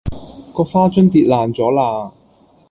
[0.51, 2.11] 嗰花樽跌爛咗啦